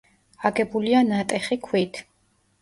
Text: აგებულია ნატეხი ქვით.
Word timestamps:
აგებულია 0.49 1.01
ნატეხი 1.09 1.59
ქვით. 1.69 2.01